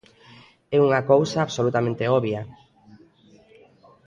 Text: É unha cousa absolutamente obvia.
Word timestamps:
É 0.75 0.77
unha 0.85 1.01
cousa 1.11 1.37
absolutamente 1.41 2.03
obvia. 2.17 2.41